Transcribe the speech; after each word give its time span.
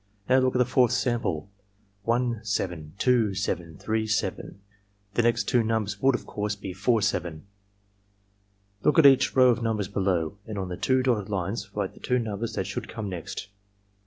"Now 0.27 0.39
look 0.39 0.55
at 0.55 0.57
the 0.57 0.65
fourth 0.65 0.93
sample— 0.93 1.47
1, 2.05 2.39
7, 2.43 2.93
2, 2.97 3.35
7, 3.35 3.77
3, 3.77 4.07
7; 4.07 4.59
the 5.13 5.21
next 5.21 5.43
two 5.43 5.61
numbers 5.61 6.01
would, 6.01 6.15
of 6.15 6.25
course, 6.25 6.55
be 6.55 6.73
4, 6.73 7.03
7. 7.03 7.43
"Look 8.81 8.97
at 8.97 9.05
each 9.05 9.35
row 9.35 9.49
of 9.49 9.61
numbers 9.61 9.87
below, 9.89 10.39
and 10.47 10.57
on 10.57 10.69
the 10.69 10.75
two 10.75 11.03
dotted 11.03 11.29
lines 11.29 11.69
write 11.75 11.93
the 11.93 11.99
two 11.99 12.17
numbers 12.17 12.53
that 12.55 12.65
should 12.65 12.89
come 12.89 13.09
next. 13.09 13.49